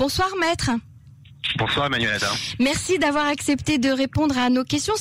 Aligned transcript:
Bonsoir 0.00 0.30
maître. 0.40 0.70
Bonsoir 1.58 1.84
Emmanuel. 1.84 2.18
Merci 2.58 2.98
d'avoir 2.98 3.26
accepté 3.26 3.76
de 3.76 3.90
répondre 3.90 4.38
à 4.38 4.48
nos 4.48 4.64
questions. 4.64 4.94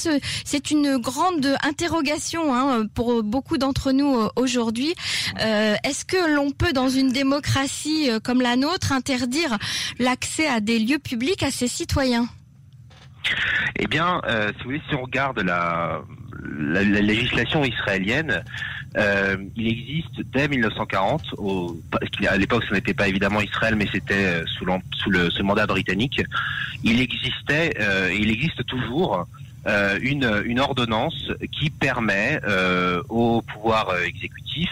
C'est 0.43 0.71
une 0.71 0.97
grande 0.97 1.55
interrogation 1.63 2.53
hein, 2.53 2.85
pour 2.93 3.23
beaucoup 3.23 3.57
d'entre 3.57 3.93
nous 3.93 4.19
euh, 4.19 4.27
aujourd'hui. 4.35 4.93
Euh, 5.39 5.75
Est-ce 5.85 6.03
que 6.03 6.35
l'on 6.35 6.51
peut, 6.51 6.73
dans 6.73 6.89
une 6.89 7.13
démocratie 7.13 8.11
euh, 8.11 8.19
comme 8.19 8.41
la 8.41 8.57
nôtre, 8.57 8.91
interdire 8.91 9.57
l'accès 9.99 10.47
à 10.49 10.59
des 10.59 10.79
lieux 10.79 10.99
publics 10.99 11.43
à 11.43 11.51
ses 11.51 11.69
citoyens? 11.69 12.27
Eh 13.77 13.87
bien, 13.87 14.19
euh, 14.25 14.49
si 14.49 14.57
vous 14.57 14.63
voulez, 14.65 14.81
si 14.89 14.95
on 14.95 15.03
regarde 15.03 15.39
la, 15.39 16.01
la, 16.59 16.83
la 16.83 16.99
législation 16.99 17.63
israélienne, 17.63 18.43
euh, 18.97 19.37
il 19.55 19.67
existe 19.67 20.21
dès 20.33 20.47
1940, 20.47 21.35
au, 21.37 21.79
à 22.27 22.37
l'époque 22.37 22.63
ce 22.67 22.73
n'était 22.73 22.93
pas 22.93 23.07
évidemment 23.07 23.41
Israël, 23.41 23.75
mais 23.75 23.87
c'était 23.91 24.13
euh, 24.13 24.45
sous, 24.47 24.65
sous, 24.97 25.09
le, 25.11 25.43
mandat 25.43 25.67
britannique, 25.67 26.21
il 26.83 26.99
existait, 26.99 27.73
euh, 27.79 28.11
il 28.13 28.31
existe 28.31 28.65
toujours 28.65 29.27
euh, 29.67 29.99
une, 30.01 30.59
ordonnance 30.59 31.31
qui 31.51 31.69
permet 31.69 32.39
au 33.09 33.41
pouvoir 33.41 33.95
exécutif 34.05 34.69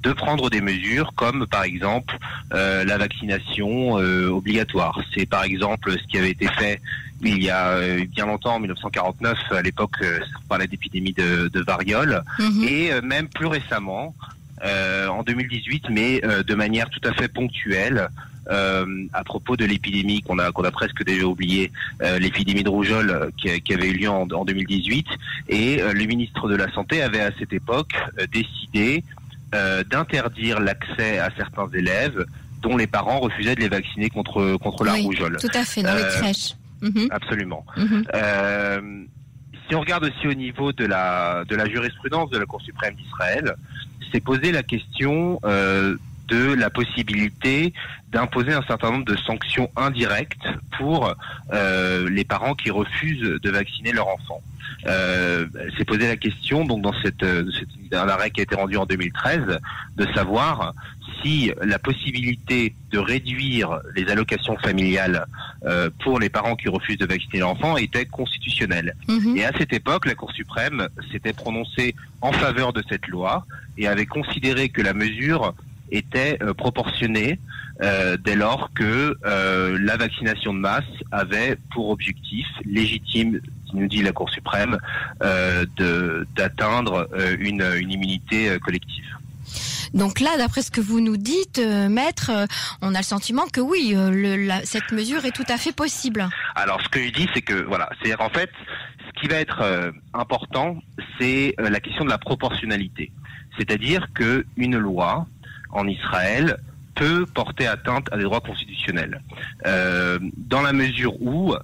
de 0.00 0.12
prendre 0.12 0.50
des 0.50 0.60
mesures 0.60 1.12
comme 1.14 1.46
par 1.46 1.62
exemple 1.62 2.16
la 2.50 2.98
vaccination 2.98 3.92
obligatoire. 3.92 5.00
C'est 5.14 5.26
par 5.26 5.44
exemple 5.44 5.92
ce 5.92 6.06
qui 6.08 6.18
avait 6.18 6.30
été 6.30 6.48
fait 6.58 6.80
il 7.22 7.42
y 7.42 7.50
a 7.50 7.78
bien 8.06 8.26
longtemps, 8.26 8.54
en 8.56 8.60
1949, 8.60 9.38
à 9.52 9.62
l'époque, 9.62 9.96
on 10.02 10.48
parlait 10.48 10.66
d'épidémie 10.66 11.12
de, 11.12 11.48
de, 11.48 11.60
variole, 11.60 12.22
Mhm. 12.38 12.64
et 12.64 12.90
même 13.02 13.28
plus 13.28 13.46
récemment, 13.46 14.14
en 14.62 15.22
2018, 15.22 15.84
mais 15.90 16.20
de 16.20 16.54
manière 16.54 16.88
tout 16.90 17.06
à 17.08 17.12
fait 17.12 17.28
ponctuelle, 17.28 18.08
euh, 18.50 19.06
à 19.12 19.24
propos 19.24 19.56
de 19.56 19.64
l'épidémie 19.64 20.22
qu'on 20.22 20.38
a 20.38 20.52
qu'on 20.52 20.64
a 20.64 20.70
presque 20.70 21.04
déjà 21.04 21.24
oublié, 21.24 21.72
euh, 22.02 22.18
l'épidémie 22.18 22.62
de 22.62 22.68
rougeole 22.68 23.10
euh, 23.10 23.30
qui, 23.38 23.60
qui, 23.62 23.72
avait 23.74 23.88
eu 23.88 23.94
lieu 23.94 24.08
en, 24.10 24.28
en 24.30 24.44
2018, 24.44 25.06
et 25.48 25.80
euh, 25.80 25.92
le 25.92 26.04
ministre 26.04 26.48
de 26.48 26.56
la 26.56 26.70
santé 26.72 27.02
avait 27.02 27.20
à 27.20 27.30
cette 27.38 27.52
époque 27.52 27.94
euh, 28.18 28.26
décidé 28.32 29.02
euh, 29.54 29.82
d'interdire 29.84 30.60
l'accès 30.60 31.18
à 31.18 31.30
certains 31.36 31.68
élèves 31.72 32.26
dont 32.62 32.76
les 32.76 32.86
parents 32.86 33.20
refusaient 33.20 33.54
de 33.54 33.60
les 33.60 33.68
vacciner 33.68 34.10
contre 34.10 34.56
contre 34.56 34.84
la 34.84 34.94
oui, 34.94 35.02
rougeole. 35.02 35.38
Tout 35.40 35.48
à 35.54 35.64
fait 35.64 35.82
dans 35.82 35.94
les 35.94 36.02
crèches. 36.18 36.54
Mhm. 36.82 37.08
Absolument. 37.10 37.64
Mhm. 37.76 39.06
si 39.68 39.74
on 39.74 39.80
regarde 39.80 40.04
aussi 40.04 40.26
au 40.26 40.34
niveau 40.34 40.72
de 40.72 40.84
la 40.84 41.44
de 41.48 41.56
la 41.56 41.66
jurisprudence 41.66 42.30
de 42.30 42.38
la 42.38 42.44
Cour 42.44 42.60
suprême 42.60 42.94
d'Israël, 42.94 43.54
c'est 44.12 44.20
posé 44.20 44.52
la 44.52 44.62
question 44.62 45.40
euh, 45.44 45.96
de 46.28 46.54
la 46.54 46.70
possibilité 46.70 47.72
d'imposer 48.08 48.52
un 48.52 48.62
certain 48.62 48.92
nombre 48.92 49.04
de 49.04 49.16
sanctions 49.16 49.70
indirectes 49.76 50.46
pour 50.78 51.14
euh, 51.52 52.08
les 52.08 52.24
parents 52.24 52.54
qui 52.54 52.70
refusent 52.70 53.40
de 53.40 53.50
vacciner 53.50 53.92
leur 53.92 54.08
enfant. 54.08 54.40
Euh, 54.86 55.46
c'est 55.76 55.84
posé 55.84 56.06
la 56.06 56.16
question, 56.16 56.64
donc 56.64 56.82
dans 56.82 56.94
cette, 57.02 57.24
cette 57.24 57.68
un 57.94 58.08
arrêt 58.08 58.30
qui 58.30 58.40
a 58.40 58.42
été 58.44 58.54
rendu 58.54 58.76
en 58.76 58.86
2013, 58.86 59.58
de 59.96 60.06
savoir 60.14 60.74
si 61.22 61.52
la 61.62 61.78
possibilité 61.78 62.74
de 62.90 62.98
réduire 62.98 63.80
les 63.94 64.10
allocations 64.10 64.56
familiales 64.58 65.26
euh, 65.64 65.90
pour 66.02 66.18
les 66.18 66.28
parents 66.28 66.56
qui 66.56 66.68
refusent 66.68 66.98
de 66.98 67.06
vacciner 67.06 67.40
l'enfant 67.40 67.76
était 67.76 68.04
constitutionnelle. 68.04 68.94
Mhm. 69.08 69.36
Et 69.36 69.44
à 69.44 69.52
cette 69.56 69.72
époque, 69.72 70.06
la 70.06 70.14
Cour 70.14 70.32
suprême 70.32 70.88
s'était 71.10 71.32
prononcée 71.32 71.94
en 72.20 72.32
faveur 72.32 72.72
de 72.72 72.82
cette 72.88 73.06
loi 73.06 73.46
et 73.78 73.88
avait 73.88 74.06
considéré 74.06 74.68
que 74.68 74.82
la 74.82 74.92
mesure 74.92 75.54
était 75.96 76.38
euh, 76.42 76.54
proportionnée 76.54 77.38
euh, 77.82 78.16
dès 78.16 78.36
lors 78.36 78.70
que 78.72 79.16
euh, 79.24 79.78
la 79.80 79.96
vaccination 79.96 80.54
de 80.54 80.60
masse 80.60 80.84
avait 81.10 81.56
pour 81.72 81.90
objectif 81.90 82.46
légitime, 82.64 83.40
nous 83.72 83.88
dit 83.88 84.02
la 84.02 84.12
Cour 84.12 84.30
suprême, 84.30 84.78
euh, 85.22 85.64
d'atteindre 86.36 87.08
une, 87.40 87.62
une, 87.62 87.90
immunité 87.90 88.56
collective. 88.60 89.04
Donc 89.92 90.20
là, 90.20 90.30
d'après 90.38 90.62
ce 90.62 90.70
que 90.70 90.80
vous 90.80 91.00
nous 91.00 91.16
dites, 91.16 91.58
maître, 91.58 92.30
on 92.82 92.94
a 92.94 92.98
le 92.98 93.04
sentiment 93.04 93.46
que 93.52 93.60
oui, 93.60 93.94
le, 93.96 94.36
la, 94.36 94.64
cette 94.64 94.92
mesure 94.92 95.24
est 95.24 95.32
tout 95.32 95.44
à 95.48 95.56
fait 95.56 95.72
possible. 95.72 96.28
Alors, 96.54 96.80
ce 96.82 96.88
que 96.88 97.02
je 97.02 97.10
dis, 97.10 97.28
c'est 97.34 97.42
que 97.42 97.64
voilà, 97.64 97.88
c'est 98.02 98.20
en 98.20 98.30
fait, 98.30 98.50
ce 99.06 99.20
qui 99.20 99.28
va 99.28 99.36
être 99.36 99.92
important, 100.12 100.78
c'est 101.18 101.54
la 101.58 101.80
question 101.80 102.04
de 102.04 102.10
la 102.10 102.18
proportionnalité, 102.18 103.10
c'est-à-dire 103.58 104.06
que 104.14 104.46
une 104.56 104.78
loi 104.78 105.26
en 105.70 105.86
Israël 105.88 106.58
peut 106.94 107.26
porter 107.26 107.66
atteinte 107.66 108.08
à 108.12 108.16
des 108.16 108.24
droits 108.24 108.40
constitutionnels, 108.40 109.20
euh, 109.66 110.18
dans 110.36 110.62
la 110.62 110.72
mesure 110.72 111.20
où, 111.20 111.54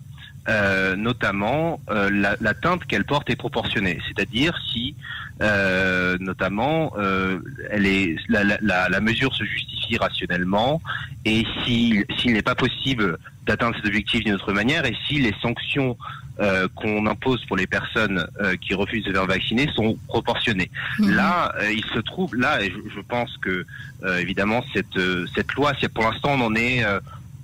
euh, 0.49 0.97
notamment, 0.97 1.81
euh, 1.91 2.34
l'atteinte 2.41 2.84
qu'elle 2.87 3.05
porte 3.05 3.31
est 3.31 3.37
proportionnée. 3.37 4.00
C'est-à-dire 4.09 4.59
si, 4.72 4.97
euh, 5.43 6.16
notamment, 6.21 6.93
euh, 6.99 7.39
elle 7.71 7.87
est, 7.87 8.16
la, 8.28 8.44
la, 8.44 8.89
la, 8.89 9.00
mesure 9.00 9.34
se 9.34 9.44
justifie 9.44 9.97
rationnellement 9.97 10.83
et 11.25 11.44
s'il 11.65 12.05
si, 12.19 12.28
n'est 12.28 12.43
pas 12.43 12.55
possible 12.55 13.19
d'atteindre 13.47 13.77
cet 13.77 13.87
objectif 13.87 14.25
d'une 14.25 14.34
autre 14.34 14.53
manière 14.53 14.84
et 14.84 14.97
si 15.06 15.19
les 15.19 15.34
sanctions 15.41 15.97
euh, 16.39 16.69
qu'on 16.75 17.07
impose 17.07 17.45
pour 17.47 17.57
les 17.57 17.67
personnes 17.67 18.27
euh, 18.41 18.57
qui 18.57 18.75
refusent 18.75 19.05
de 19.05 19.09
se 19.09 19.15
faire 19.15 19.27
vacciner 19.27 19.69
sont 19.75 19.99
proportionnées. 20.09 20.71
Mmh. 20.99 21.11
Là, 21.11 21.53
euh, 21.61 21.73
il 21.73 21.85
se 21.85 21.99
trouve, 21.99 22.35
là, 22.35 22.63
et 22.63 22.71
je, 22.71 22.95
je 22.95 23.01
pense 23.01 23.37
que 23.39 23.67
euh, 24.05 24.19
évidemment 24.19 24.65
cette 24.73 24.99
cette 25.35 25.53
loi, 25.55 25.73
si 25.79 25.89
pour 25.89 26.05
l'instant 26.05 26.31
on 26.33 26.41
en 26.41 26.55
est 26.55 26.85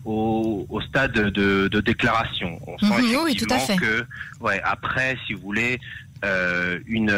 au, 0.05 0.67
au, 0.69 0.81
stade 0.81 1.13
de, 1.13 1.69
de, 1.69 1.81
déclaration, 1.81 2.61
on 2.67 2.79
sent 2.79 2.87
mmh, 2.87 2.93
effectivement 2.93 3.23
oui, 3.25 3.37
tout 3.37 3.53
à 3.53 3.59
fait. 3.59 3.77
que, 3.77 4.07
ouais, 4.41 4.61
après, 4.63 5.19
si 5.27 5.35
vous 5.35 5.41
voulez, 5.41 5.81
euh, 6.25 6.79
une 6.87 7.11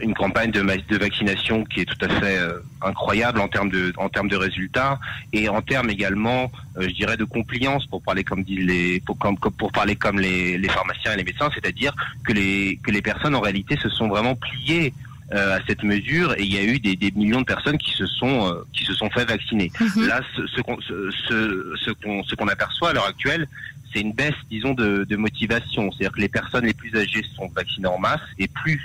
une 0.00 0.14
campagne 0.14 0.50
de, 0.50 0.60
de, 0.60 0.96
vaccination 0.98 1.64
qui 1.64 1.80
est 1.80 1.84
tout 1.84 2.04
à 2.04 2.08
fait 2.08 2.38
euh, 2.38 2.58
incroyable 2.82 3.40
en 3.40 3.48
termes 3.48 3.70
de 3.70 3.92
en 3.96 4.08
termes 4.08 4.28
de 4.28 4.36
résultats 4.36 4.98
et 5.32 5.48
en 5.48 5.62
termes 5.62 5.90
également 5.90 6.50
euh, 6.76 6.82
je 6.82 6.94
dirais 6.94 7.16
de 7.16 7.24
compliance 7.24 7.86
pour 7.86 8.02
parler 8.02 8.24
comme 8.24 8.42
disent 8.42 8.66
les 8.66 9.00
pour, 9.00 9.16
comme, 9.18 9.38
pour 9.38 9.72
parler 9.72 9.96
comme 9.96 10.18
les, 10.18 10.58
les 10.58 10.68
pharmaciens 10.68 11.12
et 11.12 11.16
les 11.16 11.24
médecins 11.24 11.50
c'est-à-dire 11.54 11.94
que 12.26 12.32
les 12.32 12.78
que 12.82 12.90
les 12.90 13.02
personnes 13.02 13.34
en 13.34 13.40
réalité 13.40 13.76
se 13.76 13.88
sont 13.88 14.08
vraiment 14.08 14.34
pliées 14.34 14.92
euh, 15.32 15.56
à 15.56 15.60
cette 15.66 15.82
mesure 15.82 16.34
et 16.38 16.42
il 16.42 16.52
y 16.52 16.58
a 16.58 16.64
eu 16.64 16.78
des, 16.78 16.96
des 16.96 17.10
millions 17.12 17.40
de 17.40 17.46
personnes 17.46 17.78
qui 17.78 17.92
se 17.92 18.06
sont 18.06 18.48
euh, 18.48 18.64
qui 18.72 18.84
se 18.84 18.94
sont 18.94 19.08
fait 19.10 19.24
vacciner 19.24 19.70
Mhm. 19.80 19.88
mmh. 19.96 20.06
là 20.06 20.20
ce 20.36 20.46
ce 20.46 20.60
qu'on 20.60 20.80
ce, 20.80 21.10
ce 21.84 21.90
qu'on 21.92 22.22
ce 22.24 22.34
qu'on 22.34 22.48
aperçoit 22.48 22.90
à 22.90 22.92
l'heure 22.92 23.06
actuelle 23.06 23.46
c'est 23.92 24.00
une 24.00 24.12
baisse 24.12 24.34
disons 24.50 24.74
de, 24.74 25.04
de 25.04 25.16
motivation 25.16 25.90
c'est-à-dire 25.92 26.12
que 26.12 26.20
les 26.20 26.28
personnes 26.28 26.64
les 26.64 26.74
plus 26.74 26.94
âgées 26.96 27.24
sont 27.36 27.48
vaccinées 27.54 27.86
en 27.86 27.98
masse 27.98 28.20
et 28.38 28.48
plus 28.48 28.80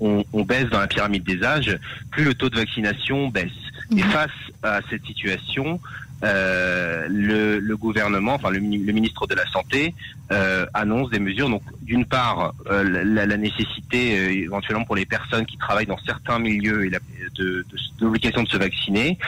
on, 0.00 0.24
on, 0.32 0.44
baisse 0.44 0.68
dans 0.70 0.80
la 0.80 0.86
pyramide 0.86 1.24
des 1.24 1.42
âges, 1.42 1.78
plus 2.10 2.24
le 2.24 2.34
taux 2.34 2.50
de 2.50 2.56
vaccination 2.56 3.28
baisse. 3.28 3.50
Mmh. 3.90 3.98
Et 3.98 4.02
face 4.02 4.30
à 4.62 4.80
cette 4.90 5.04
situation, 5.04 5.80
euh, 6.24 7.06
le, 7.08 7.58
le, 7.60 7.76
gouvernement, 7.76 8.34
enfin 8.34 8.50
le, 8.50 8.58
le, 8.58 8.92
ministre 8.92 9.26
de 9.26 9.34
la 9.34 9.46
Santé, 9.46 9.94
euh, 10.32 10.66
annonce 10.74 11.10
des 11.10 11.20
mesures. 11.20 11.48
Donc, 11.48 11.62
d'une 11.82 12.04
part, 12.04 12.54
euh, 12.70 13.04
la, 13.04 13.26
la, 13.26 13.36
nécessité 13.36 14.42
éventuellement 14.42 14.84
pour 14.84 14.96
les 14.96 15.06
personnes 15.06 15.46
qui 15.46 15.56
travaillent 15.56 15.86
dans 15.86 15.98
certains 16.04 16.38
milieux 16.38 16.86
et 16.86 16.90
la, 16.90 16.98
de, 17.38 17.64
de, 17.70 17.76
de 17.98 18.04
l'obligation 18.04 18.42
de 18.42 18.48
se 18.48 18.56
vacciner, 18.56 19.18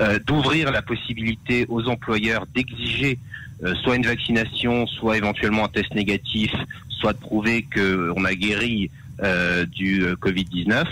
euh, 0.00 0.18
d'ouvrir 0.18 0.70
la 0.70 0.82
possibilité 0.82 1.66
aux 1.68 1.88
employeurs 1.88 2.46
d'exiger 2.54 3.18
euh, 3.62 3.74
soit 3.82 3.96
une 3.96 4.06
vaccination, 4.06 4.86
soit 4.86 5.16
éventuellement 5.16 5.64
un 5.64 5.68
test 5.68 5.94
négatif, 5.94 6.52
soit 6.88 7.12
de 7.12 7.18
prouver 7.18 7.66
qu'on 7.74 8.24
a 8.24 8.34
guéri 8.34 8.90
euh, 9.22 9.66
du 9.66 10.04
Covid-19 10.14 10.84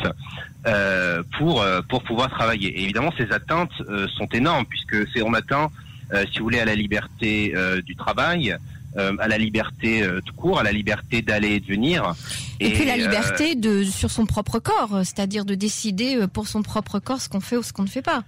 euh, 0.67 1.23
pour 1.39 1.65
pour 1.89 2.03
pouvoir 2.03 2.31
travailler. 2.31 2.69
Et 2.69 2.83
évidemment, 2.85 3.13
ces 3.17 3.31
atteintes 3.33 3.73
euh, 3.89 4.07
sont 4.17 4.29
énormes 4.33 4.67
puisque 4.67 4.97
c'est 5.13 5.23
on 5.23 5.35
atteint, 5.35 5.71
euh, 6.13 6.25
si 6.33 6.39
vous 6.39 6.45
voulez, 6.45 6.61
à 6.61 6.65
la 6.65 6.75
liberté 6.75 7.53
euh, 7.55 7.81
du 7.83 7.97
travail, 7.97 8.57
à 8.97 9.29
la 9.29 9.39
liberté 9.39 10.05
tout 10.27 10.35
court, 10.35 10.59
à 10.59 10.65
la 10.65 10.73
liberté 10.73 11.23
d'aller 11.23 11.51
et 11.51 11.61
de 11.61 11.67
venir. 11.67 12.15
Et, 12.59 12.67
et 12.67 12.73
puis 12.73 12.85
la 12.85 12.97
liberté 12.97 13.55
de 13.55 13.85
sur 13.85 14.11
son 14.11 14.27
propre 14.27 14.59
corps, 14.59 15.03
c'est-à-dire 15.05 15.45
de 15.45 15.55
décider 15.55 16.27
pour 16.33 16.49
son 16.49 16.63
propre 16.63 16.99
corps 16.99 17.21
ce 17.21 17.29
qu'on 17.29 17.39
fait 17.41 17.57
ou 17.57 17.63
ce 17.63 17.73
qu'on 17.73 17.85
ne 17.85 17.89
fait 17.89 18.03
pas. 18.03 18.25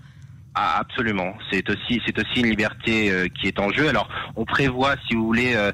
Ah, 0.55 0.79
absolument. 0.81 1.35
C'est 1.51 1.69
aussi 1.71 2.01
c'est 2.05 2.19
aussi 2.19 2.41
une 2.41 2.49
liberté 2.49 3.11
euh, 3.11 3.29
qui 3.29 3.47
est 3.47 3.59
en 3.61 3.71
jeu. 3.71 3.89
Alors 3.89 4.09
on 4.35 4.45
prévoit, 4.45 4.97
si 5.07 5.15
vous 5.15 5.25
voulez, 5.25 5.55
euh, 5.55 5.71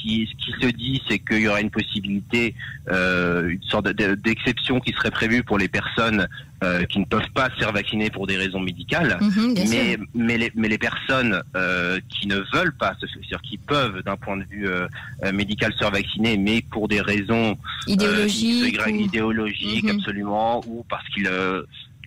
qui 0.00 0.28
ce 0.30 0.44
qui 0.44 0.52
se 0.60 0.70
dit, 0.72 1.02
c'est 1.08 1.18
qu'il 1.18 1.40
y 1.40 1.48
aura 1.48 1.60
une 1.60 1.70
possibilité, 1.70 2.54
euh, 2.90 3.48
une 3.48 3.62
sorte 3.62 3.88
d'exception 3.88 4.80
qui 4.80 4.92
serait 4.92 5.10
prévue 5.10 5.42
pour 5.42 5.58
les 5.58 5.68
personnes 5.68 6.26
euh, 6.62 6.84
qui 6.84 6.98
ne 6.98 7.06
peuvent 7.06 7.30
pas 7.34 7.48
se 7.50 7.56
faire 7.56 7.72
vacciner 7.72 8.10
pour 8.10 8.26
des 8.26 8.36
raisons 8.36 8.60
médicales. 8.60 9.18
Mmh, 9.20 9.54
mais 9.70 9.98
mais 10.14 10.36
les 10.36 10.52
mais 10.54 10.68
les 10.68 10.76
personnes 10.76 11.42
euh, 11.56 11.98
qui 12.10 12.26
ne 12.28 12.36
veulent 12.52 12.76
pas, 12.76 12.94
c'est-à-dire 13.00 13.40
qui 13.42 13.56
peuvent 13.56 14.02
d'un 14.02 14.16
point 14.16 14.36
de 14.36 14.44
vue 14.44 14.68
euh, 14.68 14.86
médical 15.32 15.72
se 15.72 15.78
faire 15.78 15.90
vacciner, 15.90 16.36
mais 16.36 16.62
pour 16.70 16.86
des 16.88 17.00
raisons 17.00 17.56
idéologiques, 17.86 18.78
ou... 18.86 18.90
idéologiques 18.90 19.84
mmh. 19.84 19.96
absolument, 19.96 20.60
ou 20.66 20.84
parce 20.88 21.08
qu'ils 21.08 21.30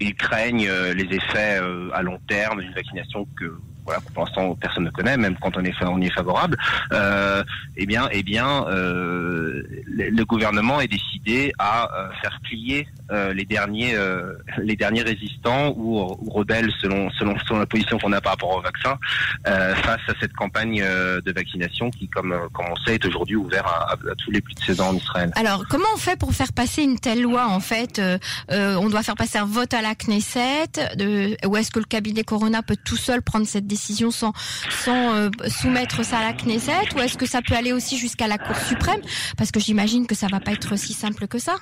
ils 0.01 0.15
craignent 0.15 0.69
les 0.95 1.15
effets 1.15 1.59
à 1.93 2.01
long 2.01 2.19
terme 2.27 2.61
d'une 2.61 2.73
vaccination 2.73 3.27
que 3.35 3.55
voilà, 3.85 4.01
pour 4.13 4.25
l'instant 4.25 4.55
personne 4.55 4.85
ne 4.85 4.89
connaît, 4.89 5.17
même 5.17 5.35
quand 5.41 5.57
on 5.57 5.63
est 5.63 5.73
on 5.83 5.99
y 5.99 6.07
est 6.07 6.13
favorable, 6.13 6.57
euh, 6.91 7.43
eh 7.75 7.85
bien, 7.85 8.07
eh 8.11 8.23
bien, 8.23 8.65
euh, 8.67 9.63
le, 9.87 10.23
gouvernement 10.23 10.79
est 10.79 10.87
décidé 10.87 11.51
à 11.59 11.89
euh, 11.93 12.09
faire 12.21 12.39
plier 12.43 12.87
euh, 13.13 13.33
les 13.33 13.45
derniers 13.45 13.95
euh, 13.95 14.33
les 14.57 14.75
derniers 14.75 15.03
résistants 15.03 15.73
ou, 15.75 15.99
ou, 15.99 16.29
rebelles 16.29 16.71
selon 16.81 17.09
selon 17.11 17.37
selon 17.47 17.59
la 17.59 17.65
position 17.65 17.97
qu'on 17.97 18.11
a 18.11 18.21
par 18.21 18.33
rapport 18.33 18.55
au 18.55 18.61
vaccin 18.61 18.97
face 19.45 20.01
à 20.07 20.13
cette 20.19 20.33
campagne 20.33 20.81
de 20.81 21.31
vaccination 21.31 21.89
qui, 21.89 22.07
comme 22.07 22.35
comme 22.53 22.65
on 22.69 22.75
sait, 22.85 22.95
est 22.95 23.05
aujourd'hui 23.05 23.35
ouverte 23.35 23.67
à, 23.67 23.93
à, 23.93 24.15
tous 24.17 24.31
les 24.31 24.41
plus 24.41 24.53
de 24.55 24.59
16 24.61 24.81
ans 24.81 24.89
en 24.89 24.95
Israël. 24.95 25.31
Alors, 25.35 25.65
comment 25.69 25.87
on 25.93 25.97
fait 25.97 26.17
pour 26.17 26.33
faire 26.33 26.53
passer 26.53 26.83
une 26.83 26.99
telle 26.99 27.21
loi 27.21 27.47
En 27.47 27.59
fait, 27.59 28.01
on 28.49 28.89
doit 28.89 29.03
faire 29.03 29.15
passer 29.15 29.37
un 29.37 29.45
vote 29.45 29.73
à 29.73 29.81
la 29.81 29.95
Knesset, 29.95 30.95
de, 30.95 31.37
ou 31.47 31.57
est-ce 31.57 31.71
que 31.71 31.79
le 31.79 31.85
cabinet 31.85 32.23
Corona 32.23 32.61
peut 32.61 32.77
tout 32.83 32.97
seul 32.97 33.21
prendre 33.21 33.45
cette 33.45 33.67
décision 33.67 34.11
sans, 34.11 34.33
sans 34.69 35.15
euh, 35.15 35.29
soumettre 35.47 36.03
ça 36.03 36.19
à 36.19 36.23
la 36.23 36.33
Knesset 36.33 36.95
ou 36.95 36.99
est-ce 36.99 37.17
que 37.17 37.25
ça 37.25 37.41
peut 37.41 37.55
aller 37.55 37.71
aussi 37.71 37.97
jusqu'à 37.97 38.27
la 38.27 38.37
Cour 38.37 38.55
suprême? 38.55 39.01
Parce 39.37 39.51
que 39.51 39.59
j'imagine 39.59 40.07
que 40.07 40.15
ça 40.15 40.27
va 40.27 40.39
pas 40.39 40.51
être 40.51 40.77
si 40.77 40.93
simple 40.93 41.27
que 41.27 41.39
ça. 41.39 41.55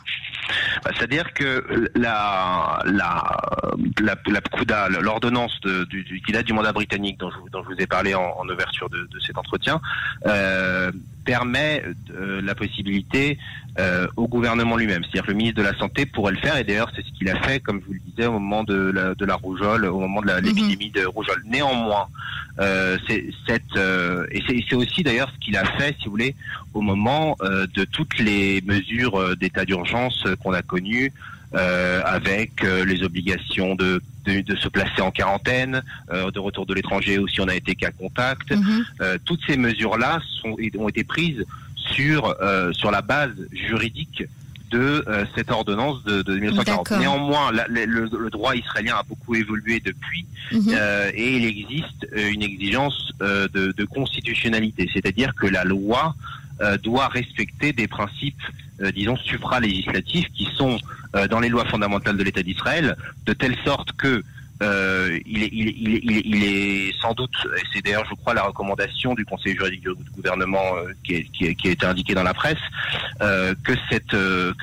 Bah, 0.83 0.91
c'est-à-dire 0.95 1.33
que 1.33 1.40
la, 1.95 2.81
la, 2.85 3.23
la, 4.01 4.15
la 4.27 4.89
l'ordonnance 5.01 5.59
du, 5.61 6.21
qui 6.25 6.31
date 6.31 6.45
du 6.45 6.53
mandat 6.53 6.71
britannique 6.71 7.19
dont 7.19 7.29
je, 7.31 7.37
vous 7.37 7.75
ai 7.79 7.87
parlé 7.87 8.13
en, 8.15 8.47
ouverture 8.47 8.89
de, 8.89 9.07
de, 9.11 9.19
cet 9.19 9.37
entretien, 9.37 9.79
euh, 10.25 10.91
permet 11.23 11.83
euh, 12.15 12.41
la 12.41 12.55
possibilité 12.55 13.37
euh, 13.79 14.07
au 14.17 14.27
gouvernement 14.27 14.75
lui-même. 14.75 15.03
C'est-à-dire 15.03 15.23
que 15.23 15.31
le 15.31 15.37
ministre 15.37 15.61
de 15.61 15.67
la 15.67 15.77
Santé 15.77 16.05
pourrait 16.05 16.33
le 16.33 16.39
faire, 16.39 16.57
et 16.57 16.63
d'ailleurs 16.63 16.91
c'est 16.95 17.05
ce 17.05 17.11
qu'il 17.17 17.29
a 17.29 17.41
fait, 17.43 17.59
comme 17.59 17.79
je 17.81 17.85
vous 17.85 17.93
le 17.93 17.99
disais, 17.99 18.25
au 18.25 18.33
moment 18.33 18.63
de 18.63 18.91
la, 18.93 19.15
de 19.15 19.25
la 19.25 19.35
rougeole, 19.35 19.85
au 19.85 19.99
moment 19.99 20.21
de 20.21 20.27
mhm. 20.27 20.39
l'épidémie 20.43 20.91
de 20.91 21.05
rougeole. 21.05 21.41
Néanmoins, 21.45 22.07
euh, 22.59 22.97
c'est 23.07 23.25
cette 23.47 23.77
euh, 23.77 24.25
et 24.31 24.41
c'est 24.69 24.75
aussi 24.75 25.03
d'ailleurs 25.03 25.31
ce 25.33 25.39
qu'il 25.39 25.55
a 25.57 25.65
fait, 25.77 25.95
si 25.99 26.05
vous 26.05 26.11
voulez, 26.11 26.35
au 26.73 26.81
moment 26.81 27.37
euh, 27.41 27.65
de 27.73 27.85
toutes 27.85 28.19
les 28.19 28.61
mesures 28.65 29.35
d'état 29.37 29.65
d'urgence 29.65 30.25
qu'on 30.43 30.53
a 30.53 30.61
connues. 30.61 31.11
Avec 31.53 32.63
les 32.63 33.03
obligations 33.03 33.75
de, 33.75 34.01
de, 34.25 34.55
se 34.55 34.69
placer 34.69 35.01
en 35.01 35.11
quarantaine, 35.11 35.83
de 36.09 36.39
retour 36.39 36.65
de 36.65 36.73
l'étranger 36.73 37.19
ou 37.19 37.27
si 37.27 37.41
on 37.41 37.47
a 37.47 37.55
été 37.55 37.75
cas 37.75 37.91
contact. 37.91 38.51
Mhm. 38.51 38.85
toutes 39.25 39.41
ces 39.45 39.57
mesures-là 39.57 40.19
ont 40.45 40.87
été 40.89 41.03
prises 41.03 41.43
sur 41.75 42.35
sur 42.73 42.91
la 42.91 43.01
base 43.01 43.35
juridique 43.51 44.23
de 44.71 45.03
euh, 45.07 45.25
cette 45.35 45.51
ordonnance 45.51 46.03
de, 46.03 46.21
de 46.21 46.35
1940. 46.37 46.91
Néanmoins, 46.99 47.51
le, 47.51 48.29
droit 48.29 48.55
israélien 48.55 48.95
a 48.95 49.03
beaucoup 49.03 49.35
évolué 49.35 49.81
depuis 49.81 50.25
mhm. 50.51 50.73
euh, 50.73 51.11
et 51.13 51.37
il 51.37 51.45
existe 51.45 52.07
euh, 52.15 52.31
une 52.31 52.41
exigence 52.41 53.11
de, 53.19 53.47
de, 53.71 53.85
constitutionnalité, 53.85 54.89
c'est-à-dire 54.93 55.35
que 55.35 55.45
la 55.45 55.63
loi 55.63 56.15
doit 56.83 57.07
respecter 57.07 57.73
des 57.73 57.87
principes, 57.87 58.41
disons, 58.93 59.17
supralégislatifs 59.17 60.27
qui 60.33 60.45
sont 60.55 60.77
dans 61.29 61.39
les 61.39 61.49
lois 61.49 61.65
fondamentales 61.65 62.17
de 62.17 62.23
l'État 62.23 62.43
d'Israël, 62.43 62.95
de 63.25 63.33
telle 63.33 63.55
sorte 63.63 63.91
que 63.93 64.23
euh, 64.61 65.19
il, 65.25 66.43
est, 66.43 66.93
sans 67.01 67.13
doute, 67.13 67.35
et 67.57 67.61
c'est 67.73 67.83
d'ailleurs, 67.83 68.05
je 68.09 68.15
crois, 68.15 68.33
la 68.33 68.43
recommandation 68.43 69.15
du 69.15 69.25
Conseil 69.25 69.55
juridique 69.55 69.81
du 69.81 70.11
gouvernement 70.11 70.77
euh, 70.77 70.93
qui, 71.03 71.23
qui, 71.31 71.67
a 71.67 71.71
été 71.71 71.85
indiquée 71.85 72.13
dans 72.13 72.23
la 72.23 72.33
presse, 72.33 72.59
euh, 73.21 73.55
que, 73.63 73.73
euh, 74.13 74.53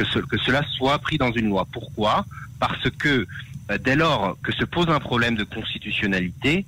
cela 0.45 0.62
soit 0.77 0.99
pris 0.99 1.19
dans 1.19 1.33
une 1.33 1.49
loi. 1.49 1.67
Pourquoi? 1.73 2.25
Parce 2.61 2.89
que 2.99 3.27
euh, 3.71 3.79
dès 3.79 3.97
lors 3.97 4.37
que 4.43 4.53
se 4.53 4.65
pose 4.65 4.89
un 4.89 5.00
problème 5.00 5.35
de 5.35 5.45
constitutionnalité, 5.45 6.65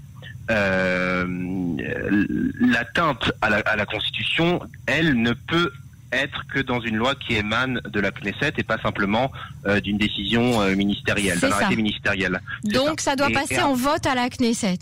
l'atteinte 2.61 3.32
à 3.41 3.50
la, 3.50 3.58
à 3.58 3.76
la 3.76 3.87
Constitution, 3.87 4.61
elle 4.87 5.20
ne 5.20 5.32
peut 5.32 5.73
être 6.12 6.47
que 6.52 6.61
dans 6.61 6.81
une 6.81 6.97
loi 6.97 7.14
qui 7.14 7.35
émane 7.35 7.81
de 7.88 8.00
la 8.00 8.11
Knesset 8.11 8.52
et 8.58 8.62
pas 8.62 8.79
simplement 8.79 9.31
euh, 9.67 9.81
d'une 9.81 9.99
décision 9.99 10.61
euh, 10.61 10.75
ministérielle, 10.75 11.38
d'un 11.38 11.52
arrêté 11.52 11.76
ministériel. 11.76 12.41
Donc 12.64 13.00
ça, 13.00 13.17
doit 13.17 13.31
passer 13.31 13.61
en 13.61 13.75
vote 13.75 14.06
à 14.06 14.14
la 14.14 14.29
Knesset. 14.29 14.79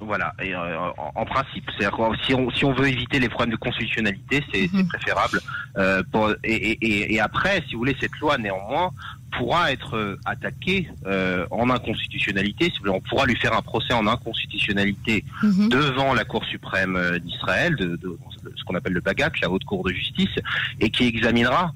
Voilà, 0.00 0.32
et 0.40 0.54
euh, 0.54 0.90
en, 1.14 1.24
principe, 1.24 1.68
c'est 1.78 1.86
si 2.24 2.34
on 2.34 2.50
si 2.50 2.64
on 2.64 2.72
veut 2.72 2.88
éviter 2.88 3.18
les 3.18 3.28
problèmes 3.28 3.50
de 3.50 3.56
constitutionnalité, 3.56 4.44
c'est 4.52 4.72
mhm. 4.72 4.88
préférable. 4.88 5.40
Pour, 6.12 6.32
et, 6.44 6.54
et, 6.54 7.14
et, 7.14 7.20
après, 7.20 7.62
si 7.66 7.74
vous 7.74 7.80
voulez, 7.80 7.96
cette 8.00 8.16
loi 8.20 8.36
néanmoins 8.38 8.90
pourra 9.36 9.70
être 9.70 10.18
attaquée 10.24 10.88
en 11.50 11.70
inconstitutionnalité. 11.70 12.66
Si 12.66 12.78
vous 12.78 12.86
voulez, 12.86 12.96
on 12.96 13.00
pourra 13.00 13.26
lui 13.26 13.36
faire 13.36 13.52
un 13.54 13.62
procès 13.62 13.92
en 13.92 14.06
inconstitutionnalité 14.06 15.24
mhm. 15.42 15.68
devant 15.68 16.14
la 16.14 16.24
Cour 16.24 16.44
suprême 16.44 17.18
d'Israël, 17.20 17.76
de, 17.76 17.96
de, 17.96 18.18
ce 18.56 18.64
qu'on 18.64 18.74
appelle 18.74 18.92
le 18.92 19.00
Bagat, 19.00 19.30
la 19.40 19.50
haute 19.50 19.64
cour 19.64 19.84
de 19.84 19.92
justice, 19.92 20.34
et 20.80 20.90
qui 20.90 21.06
examinera 21.06 21.72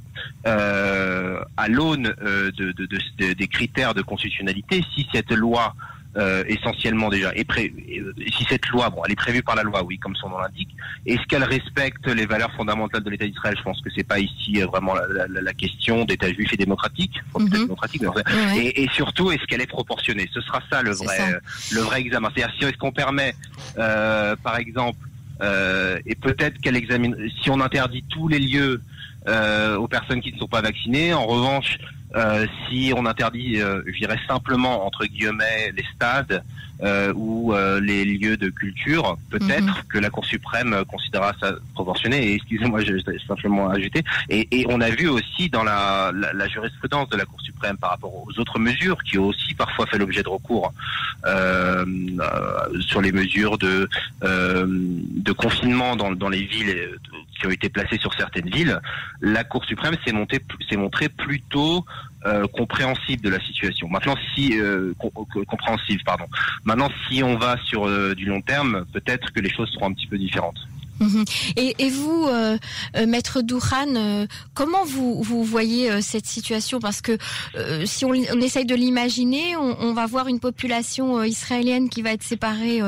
euh, 0.47 1.41
à 1.57 1.69
l'aune 1.69 2.15
euh, 2.23 2.51
de, 2.53 2.73
de, 2.73 2.87
de, 2.87 3.33
des 3.33 3.49
critères 3.49 3.95
de 3.95 4.03
constitutionnalité 4.03 4.85
si 4.95 5.07
cette 5.13 5.33
loi 5.33 5.75
euh, 6.17 6.45
essentiellement 6.47 7.09
déjà. 7.09 7.33
Pré 7.49 7.73
euh, 7.99 8.13
si 8.37 8.45
cette 8.45 8.67
loi 8.69 8.91
bon 8.91 9.03
elle 9.05 9.13
est 9.13 9.17
prévue 9.17 9.43
par 9.43 9.57
la 9.57 9.63
loi 9.63 9.83
oui 9.85 9.99
comme 9.99 10.15
son 10.17 10.29
nom 10.29 10.39
l'indique 10.39 10.69
est-ce 11.07 11.23
qu'elle 11.29 11.45
respecte 11.45 12.07
les 12.07 12.27
valeurs 12.27 12.53
fondamentales 12.53 13.03
de 13.03 13.11
l'État 13.11 13.27
d'Israël? 13.27 13.57
Je 13.59 13.63
pense 13.63 13.81
que 13.81 13.91
c'est 13.95 14.07
pas 14.07 14.19
ici 14.19 14.63
euh, 14.63 14.67
vraiment 14.67 14.95
la, 14.95 15.27
la, 15.27 15.41
la 15.41 15.53
question 15.55 16.05
d'État 16.05 16.31
juif 16.33 16.53
et 16.53 16.57
démocratique. 16.57 17.17
Mm 17.39 17.45
-hmm. 17.45 17.51
démocratique 17.51 18.03
mais 18.03 18.67
et, 18.67 18.83
et, 18.83 18.89
surtout 19.01 19.27
est-ce 19.33 19.45
qu'elle 19.49 19.65
est 19.67 19.75
proportionnée? 19.79 20.27
Ce 20.37 20.41
sera 20.47 20.61
ça 20.71 20.79
le 20.83 20.93
vrai 21.03 21.17
ça. 21.17 21.27
le 21.77 21.81
vrai 21.89 21.99
examen. 22.05 22.29
C'est-à-dire 22.31 22.55
si 22.57 22.65
est-ce 22.67 22.79
qu'on 22.83 22.97
permet 23.05 23.31
euh, 23.79 24.37
par 24.49 24.57
exemple 24.65 25.03
euh, 25.43 25.99
et 26.07 26.15
peut-être 26.15 26.57
qu'elle 26.63 26.77
examine, 26.77 27.17
si 27.43 27.51
on 27.51 27.61
interdit 27.61 28.05
tous 28.09 28.29
les 28.29 28.39
lieux 28.39 28.81
euh, 29.29 29.77
aux 29.77 29.89
personnes 29.89 30.21
qui 30.21 30.33
ne 30.33 30.39
sont 30.39 30.49
pas 30.49 30.61
vaccinées, 30.61 31.15
en 31.15 31.27
revanche, 31.27 31.79
euh, 31.81 31.85
si 32.69 32.93
on 32.97 33.07
interdit, 33.07 33.61
euh, 33.61 33.83
je 33.87 33.99
dirais 33.99 34.19
simplement 34.29 34.87
entre 34.87 35.07
guillemets 35.07 35.73
les 35.75 35.85
stades 35.95 36.43
euh, 36.83 37.13
ou 37.15 37.55
euh, 37.55 37.81
les 37.81 38.05
lieux 38.05 38.37
de 38.37 38.51
culture, 38.51 39.17
peut-être 39.31 39.83
-hmm. 39.83 39.89
que 39.89 39.99
la 39.99 40.11
Cour 40.11 40.25
suprême 40.25 40.85
considérera 40.89 41.33
ça 41.41 41.55
proportionné. 41.75 42.19
Et 42.27 42.35
excusez-moi, 42.35 42.81
je 42.83 42.93
vais 42.95 43.19
simplement 43.27 43.71
ajouter. 43.71 44.03
Et, 44.29 44.49
et, 44.51 44.67
on 44.69 44.81
a 44.81 44.91
vu 44.91 45.09
aussi 45.09 45.49
dans 45.49 45.65
la, 45.65 46.11
la, 46.15 46.33
la, 46.33 46.49
jurisprudence 46.49 47.09
de 47.09 47.17
la 47.17 47.25
Cour 47.25 47.41
suprême 47.41 47.77
par 47.77 47.91
rapport 47.91 48.13
aux 48.15 48.33
autres 48.41 48.59
mesures 48.59 49.01
qui 49.05 49.17
ont 49.19 49.29
aussi 49.29 49.55
parfois 49.55 49.87
fait 49.87 49.99
l'objet 49.99 50.23
de 50.23 50.29
recours 50.29 50.73
euh, 51.25 51.85
sur 52.81 53.01
les 53.01 53.13
mesures 53.13 53.59
de 53.59 53.89
de 55.29 55.33
confinement 55.33 55.95
dans, 56.01 56.11
dans 56.23 56.29
les 56.37 56.45
villes 56.55 56.75
qui 57.35 57.47
ont 57.47 57.51
été 57.51 57.69
placées 57.69 57.99
sur 57.99 58.13
certaines 58.15 58.51
villes. 58.51 58.81
La 59.21 59.45
Cour 59.45 59.65
suprême 59.65 59.97
s'est 60.05 60.13
montée 60.13 60.41
s'est 60.69 60.77
montrée 60.77 61.09
plutôt 61.09 61.85
euh, 62.25 62.47
compréhensible 62.47 63.23
de 63.23 63.31
la 63.31 63.41
situation. 63.41 63.89
Maintenant, 63.89 64.15
si 64.35 64.59
euh, 64.61 64.95
compréhensive, 65.49 66.01
pardon. 66.05 66.27
Maintenant, 66.65 66.89
si 67.09 67.23
on 67.23 67.37
va 67.37 67.57
sur 67.65 67.87
euh, 67.87 68.15
du 68.15 68.27
long 68.27 68.41
terme, 68.41 68.85
peut-être 68.93 69.33
que 69.33 69.41
les 69.41 69.51
choses 69.51 69.71
seront 69.71 69.87
un 69.87 69.93
petit 69.93 70.07
peu 70.07 70.19
différentes. 70.19 70.59
Mhm. 71.03 71.25
Et, 71.57 71.75
et, 71.79 71.91
vous, 71.91 72.27
euh, 72.29 72.57
euh, 72.97 73.07
maître 73.07 73.43
Douran, 73.43 73.95
euh, 73.97 74.27
comment 74.55 74.85
vous, 74.85 75.21
vous 75.23 75.43
voyez 75.43 75.91
euh, 75.91 76.01
cette 76.01 76.27
situation? 76.27 76.79
Parce 76.79 77.01
que 77.01 77.19
euh, 77.57 77.85
si 77.87 78.05
on, 78.05 78.11
on, 78.11 78.41
essaye 78.41 78.65
de 78.65 78.75
l'imaginer, 78.75 79.57
on, 79.57 79.81
on, 79.81 79.93
va 79.95 80.07
voir 80.07 80.29
une 80.29 80.39
population 80.39 81.23
israélienne 81.25 81.89
qui 81.89 82.03
va 82.03 82.13
être 82.13 82.23
séparée 82.23 82.81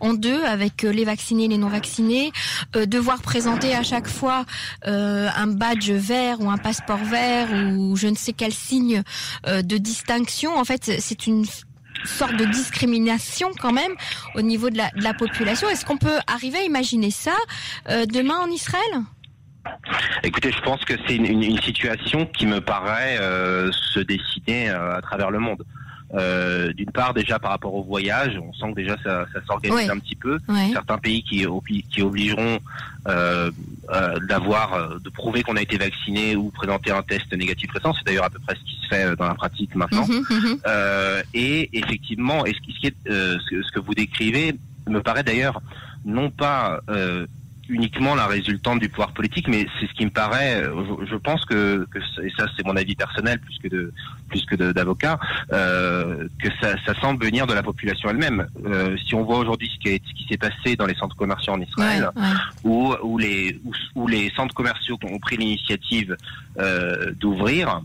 en 0.00 0.14
deux, 0.14 0.42
avec 0.44 0.82
les 0.82 1.04
vaccinés 1.04 1.44
et 1.44 1.48
les 1.48 1.58
non 1.58 1.68
vaccinés, 1.68 2.32
devoir 2.74 3.20
présenter 3.20 3.74
à 3.74 3.82
chaque 3.82 4.08
fois 4.08 4.44
un 4.84 5.46
badge 5.46 5.90
vert 5.90 6.40
ou 6.40 6.50
un 6.50 6.58
passeport 6.58 7.04
vert 7.04 7.48
ou 7.52 7.96
je 7.96 8.08
ne 8.08 8.14
sais 8.14 8.32
quel 8.32 8.52
signe 8.52 9.02
de 9.46 9.76
distinction. 9.78 10.56
En 10.56 10.64
fait, 10.64 10.92
c'est 11.00 11.26
une 11.26 11.44
sorte 12.04 12.36
de 12.36 12.44
discrimination 12.44 13.50
quand 13.60 13.72
même 13.72 13.92
au 14.34 14.42
niveau 14.42 14.70
de 14.70 14.78
la, 14.78 14.90
de 14.90 15.02
la 15.02 15.14
population. 15.14 15.68
Est-ce 15.68 15.84
qu'on 15.84 15.98
peut 15.98 16.18
arriver 16.26 16.58
à 16.58 16.62
imaginer 16.62 17.10
ça 17.10 17.34
euh, 17.88 18.06
demain 18.06 18.38
en 18.38 18.48
Israël? 18.48 19.02
Écoutez, 20.22 20.50
je 20.52 20.60
pense 20.62 20.84
que 20.84 20.94
c'est 21.06 21.16
une, 21.16 21.60
situation 21.60 22.26
qui 22.26 22.46
me 22.46 22.60
paraît 22.60 23.16
euh, 23.20 23.70
se 23.72 24.00
dessiner 24.00 24.70
euh, 24.70 24.96
à 24.96 25.02
travers 25.02 25.30
le 25.30 25.38
monde. 25.38 25.64
Euh, 26.14 26.74
d'une 26.74 26.90
part 26.90 27.14
déjà 27.14 27.38
par 27.38 27.52
rapport 27.52 27.74
au 27.74 27.82
voyage, 27.82 28.38
on 28.38 28.52
sent 28.52 28.72
que 28.72 28.80
déjà 28.82 28.96
ça, 29.02 29.24
ça 29.32 29.40
s'organise 29.46 29.76
oui. 29.76 29.90
un 29.90 29.98
petit 29.98 30.14
peu. 30.14 30.38
Oui. 30.48 30.70
Certains 30.72 30.98
pays 30.98 31.22
qui, 31.22 31.46
qui 31.90 32.02
obligeront 32.02 32.58
euh, 33.08 33.50
euh, 33.90 34.18
d'avoir, 34.28 34.74
euh, 34.74 34.98
de 35.02 35.08
prouver 35.08 35.42
qu'on 35.42 35.56
a 35.56 35.62
été 35.62 35.78
vacciné 35.78 36.36
ou 36.36 36.50
présenter 36.50 36.90
un 36.90 37.02
test 37.02 37.32
négatif 37.34 37.70
récent. 37.72 37.94
C'est 37.94 38.06
d'ailleurs 38.06 38.26
à 38.26 38.30
peu 38.30 38.38
près 38.40 38.54
ce 38.56 38.60
qui 38.60 38.78
se 38.82 38.88
fait 38.88 39.04
euh, 39.06 39.16
dans 39.16 39.26
la 39.26 39.34
pratique 39.34 39.74
maintenant. 39.74 40.06
Mmh, 40.06 40.34
mmh. 40.34 41.22
et 41.32 41.70
effectivement, 41.72 42.44
et 42.44 42.52
ce, 42.52 42.60
qui 42.60 42.86
est, 42.86 42.94
ce, 43.06 43.62
ce, 43.62 43.72
que 43.72 43.80
vous 43.80 43.94
décrivez 43.94 44.54
me 44.86 45.00
paraît 45.00 45.24
d'ailleurs 45.24 45.62
non 46.04 46.30
pas 46.30 46.80
uniquement 47.68 48.14
la 48.14 48.26
résultante 48.26 48.80
du 48.80 48.88
pouvoir 48.88 49.12
politique, 49.12 49.48
mais 49.48 49.66
c'est 49.78 49.86
ce 49.86 49.92
qui 49.92 50.04
me 50.04 50.10
paraît. 50.10 50.62
Je, 51.08 51.16
pense 51.16 51.44
que, 51.44 51.86
et 52.22 52.30
ça 52.36 52.46
c'est 52.56 52.66
mon 52.66 52.76
avis 52.76 52.94
personnel 52.94 53.38
plus 53.40 53.58
que 53.58 53.68
de 53.68 53.92
plus 54.28 54.44
que 54.46 54.54
d'avocat, 54.72 55.18
euh, 55.52 56.26
que 56.42 56.48
ça, 56.60 56.76
semble 57.00 57.24
venir 57.24 57.46
de 57.46 57.54
la 57.54 57.62
population 57.62 58.08
elle-même. 58.10 58.46
Euh, 58.64 58.96
si 59.06 59.14
on 59.14 59.24
voit 59.24 59.38
aujourd'hui 59.38 59.70
ce 59.74 59.78
qui, 59.78 60.02
ce 60.06 60.14
qui 60.14 60.26
s'est 60.28 60.38
passé 60.38 60.76
dans 60.76 60.86
les 60.86 60.94
centres 60.94 61.16
commerciaux 61.16 61.52
en 61.52 61.60
Israël, 61.60 62.08
Où, 62.64 62.94
où, 63.02 63.18
les 63.18 63.60
où, 63.94 64.06
les 64.06 64.30
centres 64.36 64.54
commerciaux 64.54 64.98
ont 65.04 65.18
pris 65.18 65.36
l'initiative 65.36 66.16
euh, 66.58 67.12
d'ouvrir. 67.12 67.82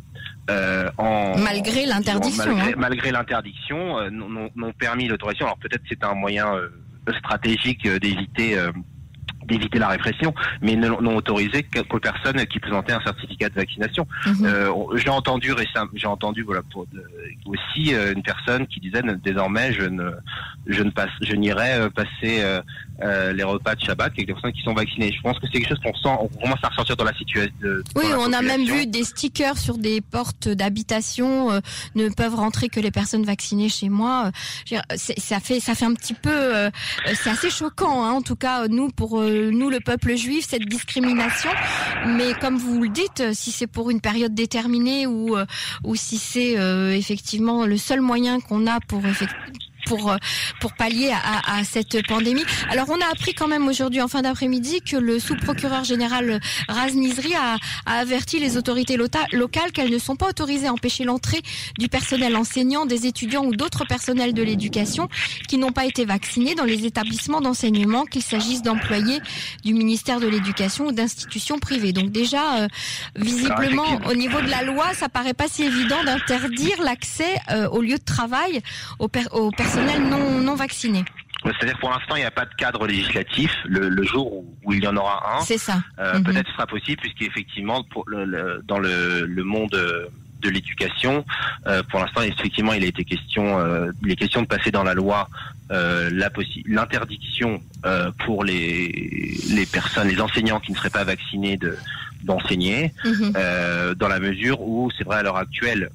en, 0.97 1.37
malgré 1.37 1.85
l'interdiction. 1.85 2.55
Malgré, 2.77 3.09
hein. 3.09 3.13
l'interdiction, 3.13 4.09
n'ont 4.11 4.73
permis 4.73 5.07
l'autorisation. 5.07 5.45
Alors 5.45 5.57
peut-être 5.57 5.83
c'est 5.89 6.03
un 6.03 6.13
moyen 6.13 6.47
stratégique 7.19 7.87
d'éviter 7.87 8.57
d'éviter 9.47 9.79
la 9.79 9.87
répression, 9.87 10.33
mais 10.61 10.75
n'ont 10.75 11.15
autorisé 11.15 11.63
qu'aux 11.63 11.99
personnes 11.99 12.45
qui 12.45 12.59
présentaient 12.59 12.93
un 12.93 13.01
certificat 13.01 13.49
de 13.49 13.55
vaccination. 13.55 14.07
Mhm. 14.25 14.45
Euh, 14.45 14.71
j'ai 14.95 15.09
entendu 15.09 15.51
récemment, 15.53 15.89
j'ai 15.93 16.07
entendu 16.07 16.43
voilà 16.43 16.61
pour, 16.71 16.85
aussi 17.45 17.93
euh, 17.93 18.13
une 18.13 18.23
personne 18.23 18.67
qui 18.67 18.79
disait 18.79 19.01
désormais 19.23 19.73
je 19.73 19.83
ne 19.83 20.11
je 20.67 20.83
ne 20.83 20.89
passe 20.89 21.09
je 21.21 21.35
n'irai 21.35 21.73
euh, 21.73 21.89
passer 21.89 22.43
euh, 23.01 23.31
les 23.33 23.43
repas 23.43 23.75
de 23.75 23.81
Shabbat 23.81 24.07
avec 24.07 24.27
des 24.27 24.33
personnes 24.33 24.51
qui 24.51 24.61
sont 24.63 24.73
vaccinées. 24.73 25.11
Je 25.11 25.21
pense 25.21 25.37
que 25.39 25.45
c'est 25.45 25.59
quelque 25.59 25.69
chose 25.69 25.79
qu'on 25.83 25.93
sent, 25.93 26.17
on 26.19 26.27
commence 26.27 26.59
à 26.63 26.69
ressortir 26.69 26.97
dans 26.97 27.03
la 27.03 27.13
situation. 27.13 27.51
oui, 27.95 28.05
on 28.17 28.33
a 28.33 28.41
même 28.41 28.65
vu 28.65 28.87
des 28.87 29.03
stickers 29.03 29.57
sur 29.57 29.77
des 29.77 30.01
portes 30.01 30.49
d'habitation. 30.49 31.51
Euh, 31.51 31.59
ne 31.95 32.09
peuvent 32.09 32.35
rentrer 32.35 32.69
que 32.69 32.79
les 32.79 32.91
personnes 32.91 33.23
vaccinées 33.23 33.69
chez 33.69 33.89
moi. 33.89 34.31
ça 34.95 35.39
fait, 35.39 35.59
ça 35.59 35.75
fait 35.75 35.85
un 35.85 35.93
petit 35.93 36.13
peu, 36.13 36.29
euh, 36.31 36.69
c'est 37.13 37.29
assez 37.29 37.49
choquant, 37.49 38.03
hein, 38.03 38.11
en 38.11 38.21
tout 38.21 38.35
cas 38.35 38.67
nous 38.67 38.89
pour 38.89 39.21
nous 39.21 39.69
le 39.69 39.79
peuple 39.79 40.15
juif 40.15 40.45
cette 40.47 40.65
discrimination. 40.65 41.49
Mais 42.05 42.33
comme 42.39 42.57
vous 42.57 42.83
le 42.83 42.89
dites, 42.89 43.33
si 43.33 43.51
c'est 43.51 43.67
pour 43.67 43.89
une 43.89 44.01
période 44.01 44.33
déterminée 44.33 45.07
ou 45.07 45.35
ou 45.83 45.95
si 45.95 46.17
c'est 46.17 46.53
effectivement 46.97 47.65
le 47.65 47.77
seul 47.77 48.01
moyen 48.01 48.39
qu'on 48.39 48.67
a 48.67 48.79
pour 48.79 49.01
pour 49.87 50.11
euh, 50.11 50.17
pour 50.59 50.73
pallier 50.73 51.11
à, 51.11 51.57
à, 51.57 51.63
cette 51.63 52.05
pandémie. 52.07 52.43
Alors 52.69 52.87
on 52.89 52.99
a 52.99 53.11
appris 53.11 53.33
quand 53.33 53.47
même 53.47 53.67
aujourd'hui 53.67 54.01
en 54.01 54.07
fin 54.07 54.21
d'après-midi 54.21 54.81
que 54.81 54.97
le 54.97 55.19
sous-procureur 55.19 55.83
général 55.83 56.39
Raz 56.67 56.91
Nizri 56.91 57.33
a, 57.35 57.57
a, 57.85 57.99
averti 57.99 58.39
les 58.39 58.57
autorités 58.57 58.97
locales 58.97 59.71
qu'elles 59.71 59.91
ne 59.91 59.97
sont 59.99 60.15
pas 60.15 60.29
autorisées 60.29 60.67
à 60.67 60.73
empêcher 60.73 61.03
l'entrée 61.03 61.41
du 61.77 61.87
personnel 61.87 62.35
enseignant, 62.35 62.85
des 62.85 63.05
étudiants 63.05 63.45
ou 63.45 63.55
d'autres 63.55 63.85
personnels 63.85 64.33
de 64.33 64.43
l'éducation 64.43 65.09
qui 65.47 65.57
n'ont 65.57 65.71
pas 65.71 65.85
été 65.85 66.05
vaccinés 66.05 66.55
dans 66.55 66.63
les 66.65 66.85
établissements 66.85 67.41
d'enseignement, 67.41 68.05
qu'il 68.05 68.23
s'agisse 68.23 68.61
d'employés 68.61 69.19
du 69.63 69.73
ministère 69.73 70.19
de 70.19 70.27
l'Éducation 70.27 70.87
ou 70.87 70.91
d'institutions 70.91 71.59
privées. 71.59 71.93
Donc 71.93 72.11
déjà, 72.11 72.61
euh, 72.61 72.67
visiblement, 73.15 73.99
au 74.09 74.13
niveau 74.13 74.41
de 74.41 74.49
la 74.49 74.63
loi, 74.63 74.93
ça 74.93 75.09
paraît 75.09 75.33
pas 75.33 75.47
si 75.47 75.63
évident 75.63 76.03
d'interdire 76.03 76.81
l'accès 76.81 77.35
euh, 77.51 77.69
au 77.69 77.81
lieu 77.81 77.97
de 77.97 78.03
travail 78.03 78.61
aux, 78.99 79.07
per 79.07 79.25
aux 79.31 79.51
non, 79.99 80.41
non 80.41 80.55
vaccinés. 80.55 81.05
C'est-à-dire 81.43 81.77
pour 81.79 81.89
l'instant, 81.89 82.15
il 82.15 82.19
n'y 82.19 82.25
a 82.25 82.31
pas 82.31 82.45
de 82.45 82.53
cadre 82.55 82.87
législatif. 82.87 83.51
Le, 83.65 84.03
jour 84.03 84.43
où, 84.63 84.73
il 84.73 84.83
y 84.83 84.87
en 84.87 84.97
aura 84.97 85.37
un, 85.37 85.41
c'est 85.41 85.57
ça. 85.57 85.81
Euh, 85.99 86.17
mhm. 86.17 86.23
Peut-être 86.23 86.51
sera 86.51 86.65
possible, 86.65 86.97
puisqu'effectivement, 87.01 87.85
le, 88.07 88.61
dans 88.65 88.79
le, 88.79 89.43
monde 89.43 89.69
de 90.41 90.49
l'éducation, 90.49 91.25
euh, 91.67 91.83
pour 91.89 91.99
l'instant, 91.99 92.21
effectivement, 92.21 92.73
il 92.73 92.83
a 92.83 92.87
été 92.87 93.03
question, 93.03 93.59
euh, 93.59 93.91
il 94.03 94.11
est 94.11 94.15
question 94.15 94.41
de 94.41 94.47
passer 94.47 94.71
dans 94.71 94.83
la 94.83 94.93
loi 94.93 95.27
euh, 95.71 96.09
l'interdiction 96.65 97.61
pour 98.25 98.43
les 98.43 99.37
les 99.49 99.65
personnes, 99.65 100.07
les 100.07 100.19
enseignants 100.19 100.59
qui 100.59 100.71
ne 100.71 100.77
seraient 100.77 100.89
pas 100.89 101.03
vaccinés 101.03 101.57
de 101.57 101.77
d'enseigner, 102.23 102.91
mhm. 103.05 103.33
dans 103.95 104.07
la 104.07 104.19
mesure 104.19 104.61
où, 104.61 104.89
c'est 104.97 105.03
vrai 105.03 105.17
à 105.17 105.23
l'heure 105.23 105.37
actuelle, 105.37 105.89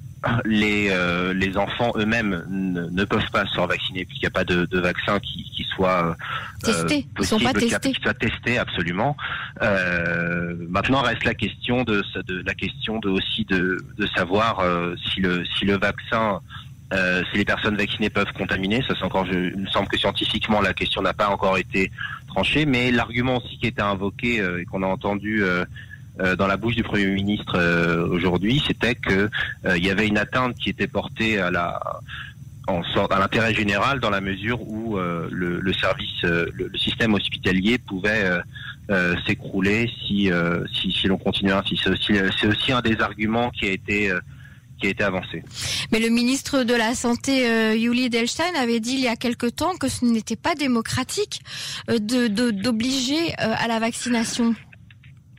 les, 0.44 0.88
euh, 0.90 1.34
les 1.34 1.56
enfants 1.56 1.92
eux-mêmes 1.96 2.44
ne, 2.48 3.04
peuvent 3.04 3.30
pas 3.32 3.44
se 3.46 3.54
faire 3.54 3.66
vacciner 3.66 4.04
puisqu'il 4.04 4.24
n'y 4.24 4.28
a 4.28 4.30
pas 4.30 4.44
de, 4.44 4.66
de 4.66 4.78
vaccin 4.78 5.18
qui, 5.18 5.44
qui 5.50 5.64
soit 5.64 6.06
euh, 6.10 6.14
testé, 6.62 7.06
possible, 7.14 7.40
sont 7.40 7.46
pas 7.46 7.52
testés. 7.52 7.92
soit 8.00 8.14
testé 8.14 8.58
absolument. 8.58 9.16
Euh, 9.62 10.54
maintenant 10.68 11.02
reste 11.02 11.24
la 11.24 11.34
question 11.34 11.82
de, 11.82 12.02
de 12.26 12.42
la 12.46 12.54
question 12.54 12.98
de 12.98 13.08
aussi 13.08 13.44
de, 13.46 13.78
de 13.98 14.06
savoir 14.14 14.60
euh, 14.60 14.94
si 15.12 15.20
le 15.20 15.44
si 15.44 15.64
le 15.64 15.76
vaccin 15.76 16.40
euh, 16.92 17.22
si 17.30 17.38
les 17.38 17.44
personnes 17.44 17.76
vaccinées 17.76 18.10
peuvent 18.10 18.32
contaminer, 18.34 18.84
ça 18.86 18.94
c'est 18.96 19.04
encore, 19.04 19.24
je, 19.24 19.32
il 19.32 19.56
me 19.56 19.66
semble 19.66 19.88
que 19.88 19.96
scientifiquement 19.96 20.60
la 20.60 20.74
question 20.74 21.00
n'a 21.00 21.14
pas 21.14 21.28
encore 21.28 21.56
été 21.56 21.90
tranchée, 22.28 22.66
mais 22.66 22.90
l'argument 22.90 23.38
aussi 23.38 23.56
qui 23.58 23.66
était 23.66 23.80
invoqué 23.80 24.44
et 24.60 24.66
qu'on 24.66 24.82
a 24.82 24.86
entendu 24.86 25.42
euh, 25.42 25.64
dans 26.18 26.46
la 26.46 26.56
bouche 26.56 26.76
du 26.76 26.82
Premier 26.82 27.06
ministre 27.06 27.56
euh, 27.56 28.06
aujourd'hui, 28.08 28.62
c'était 28.66 28.94
que 28.94 29.30
euh, 29.64 29.76
il 29.76 29.84
y 29.84 29.90
avait 29.90 30.06
une 30.06 30.18
atteinte 30.18 30.56
qui 30.56 30.70
était 30.70 30.86
portée 30.86 31.38
à 31.38 31.50
la 31.50 31.80
en 32.68 32.84
sorte 32.94 33.12
à 33.12 33.18
l'intérêt 33.18 33.52
général 33.52 33.98
dans 33.98 34.10
la 34.10 34.20
mesure 34.20 34.62
où 34.62 34.96
le, 34.96 35.58
le, 35.58 35.72
service, 35.72 36.22
le, 36.22 36.70
système 36.78 37.12
hospitalier 37.12 37.76
pouvait 37.76 38.30
s'écrouler 39.26 39.90
si 40.06 40.30
si, 40.72 40.92
si 40.92 41.08
l'on 41.08 41.18
continuait 41.18 41.54
ainsi. 41.54 41.76
C'est 41.76 42.46
aussi, 42.46 42.70
un 42.70 42.80
des 42.80 43.00
arguments 43.00 43.50
qui 43.50 43.66
a 43.66 43.72
été 43.72 44.12
qui 44.78 44.86
a 44.86 44.90
été 44.90 45.02
avancé. 45.02 45.42
Mais 45.90 45.98
le 45.98 46.08
ministre 46.08 46.62
de 46.62 46.74
la 46.74 46.94
Santé, 46.94 47.48
euh, 47.48 47.74
Yuli 47.74 48.10
Delstein, 48.10 48.54
avait 48.56 48.78
dit 48.78 48.92
il 48.92 49.00
y 49.00 49.08
a 49.08 49.16
quelque 49.16 49.46
temps 49.46 49.76
que 49.76 49.88
ce 49.88 50.04
n'était 50.04 50.36
pas 50.36 50.54
démocratique 50.54 51.40
de 51.88 52.28
d'obliger 52.28 53.34
à 53.38 53.66
la 53.66 53.80
vaccination. 53.80 54.54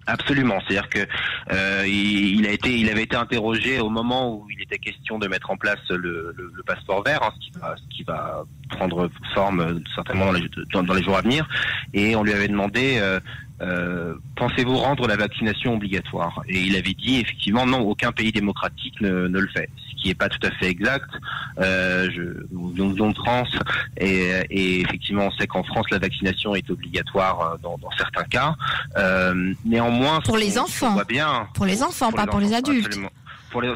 Absolument, 0.07 0.59
c'est-à-dire 0.61 0.89
que 0.89 1.07
euh, 1.51 1.83
il, 1.87 2.45
a 2.47 2.51
été, 2.51 2.77
il 2.77 2.89
avait 2.89 3.03
été 3.03 3.15
interrogé 3.15 3.79
au 3.79 3.89
moment 3.89 4.33
où 4.33 4.47
il 4.49 4.61
était 4.61 4.77
question 4.77 5.19
de 5.19 5.27
mettre 5.27 5.51
en 5.51 5.57
place 5.57 5.79
le, 5.89 6.33
le, 6.35 6.63
passeport 6.65 7.03
vert, 7.03 7.21
hein, 7.23 7.33
ce, 7.35 7.45
qui 7.45 7.59
va, 7.59 7.75
ce, 7.75 7.95
qui 7.95 8.03
va, 8.03 8.43
prendre 8.69 9.09
forme 9.33 9.59
euh, 9.59 9.79
certainement 9.93 10.27
dans 10.27 10.31
les, 10.31 10.49
dans, 10.71 10.93
les, 10.93 11.03
jours 11.03 11.17
à 11.17 11.21
venir, 11.21 11.47
et 11.93 12.15
on 12.15 12.23
lui 12.23 12.33
avait 12.33 12.47
demandé 12.47 12.97
euh, 12.97 13.19
euh, 13.63 14.15
pensez-vous 14.35 14.75
rendre 14.77 15.07
la 15.07 15.15
vaccination 15.15 15.75
obligatoire? 15.75 16.41
Et 16.47 16.59
il 16.59 16.75
avait 16.75 16.93
dit 16.93 17.19
effectivement 17.19 17.65
non, 17.65 17.79
aucun 17.81 18.11
pays 18.11 18.31
démocratique 18.31 18.99
ne, 18.99 19.27
ne 19.27 19.39
le 19.39 19.47
fait, 19.47 19.69
ce 19.89 20.01
qui 20.01 20.07
n'est 20.09 20.15
pas 20.15 20.27
tout 20.27 20.45
à 20.45 20.51
fait 20.51 20.67
exact. 20.67 21.09
Euh, 21.59 22.09
je, 22.11 22.21
nous 22.51 22.89
venons 22.91 23.11
de 23.11 23.15
France 23.15 23.55
et, 23.97 24.31
et, 24.49 24.81
effectivement 24.81 25.27
on 25.27 25.31
sait 25.31 25.45
qu'en 25.47 25.63
France 25.63 25.85
la 25.91 25.99
vaccination 25.99 26.55
est 26.55 26.69
obligatoire 26.69 27.41
euh, 27.41 27.57
dans, 27.61 27.77
dans 27.77 27.91
certains 27.91 28.23
cas. 28.23 28.55
Euh, 28.97 29.53
néanmoins, 29.63 30.19
pour 30.21 30.37
les 30.37 30.57
enfants, 30.57 30.97
bien, 31.07 31.32
pour 31.53 31.65
les 31.65 31.83
enfants, 31.83 32.11
pas 32.11 32.27
pour 32.27 32.39
les 32.39 32.53
adultes 32.53 32.99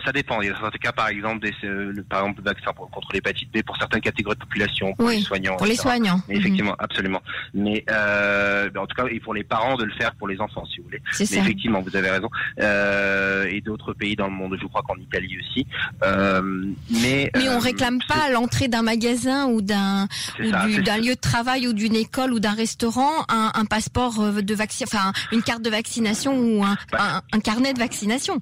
ça 0.03 0.11
dépend. 0.11 0.41
Il 0.41 0.47
y 0.47 0.51
a 0.51 0.59
certains 0.59 0.77
cas, 0.77 0.91
par 0.91 1.07
exemple, 1.09 1.45
des, 1.45 1.53
euh, 1.63 1.93
par 2.09 2.21
exemple, 2.21 2.41
le 2.43 2.51
vaccin 2.51 2.71
contre 2.73 3.09
l'hépatite 3.13 3.51
B 3.51 3.61
pour 3.63 3.77
certaines 3.77 4.01
catégories 4.01 4.35
de 4.35 4.41
population, 4.41 4.93
pour 4.93 5.09
les 5.09 5.21
soignants. 5.21 5.57
Pour 5.57 5.67
les 5.67 5.75
soignants. 5.75 6.21
Mais 6.27 6.37
effectivement, 6.37 6.71
mhm. 6.71 6.77
absolument. 6.79 7.21
Mais 7.53 7.83
euh, 7.89 8.69
en 8.75 8.85
tout 8.85 8.95
cas, 8.95 9.07
et 9.09 9.19
pour 9.19 9.33
les 9.33 9.43
parents 9.43 9.75
de 9.75 9.85
le 9.85 9.93
faire 9.93 10.13
pour 10.15 10.27
les 10.27 10.39
enfants, 10.39 10.65
si 10.65 10.77
vous 10.77 10.85
voulez. 10.85 11.01
Mais 11.19 11.25
ça. 11.25 11.39
effectivement, 11.39 11.81
vous 11.81 11.95
avez 11.95 12.09
raison. 12.09 12.29
Euh, 12.59 13.45
et 13.49 13.61
d'autres 13.61 13.93
pays 13.93 14.15
dans 14.15 14.27
le 14.27 14.33
monde, 14.33 14.57
je 14.59 14.67
crois 14.67 14.81
qu'en 14.83 14.95
Italie 14.95 15.37
aussi. 15.39 15.67
Euh, 16.03 16.41
mais 16.89 17.31
mais 17.35 17.49
on 17.49 17.59
réclame 17.59 17.99
pas 18.07 18.29
l'entrée 18.31 18.67
d'un 18.67 18.81
magasin 18.81 19.47
ou 19.47 19.61
d'un 19.61 20.07
d'un 20.39 20.97
lieu 20.97 21.15
de 21.15 21.19
travail 21.19 21.67
ou 21.67 21.73
d'une 21.73 21.95
école 21.95 22.33
ou 22.33 22.39
d'un 22.39 22.53
restaurant 22.53 23.11
un, 23.29 23.51
un 23.53 23.65
passeport 23.65 24.33
de 24.41 24.55
vaccin, 24.55 24.85
enfin 24.87 25.13
une 25.31 25.41
carte 25.41 25.61
de 25.61 25.69
vaccination 25.69 26.37
ou 26.37 26.63
un, 26.63 26.77
bah. 26.91 27.21
un, 27.31 27.37
un 27.37 27.39
carnet 27.39 27.73
de 27.73 27.79
vaccination. 27.79 28.41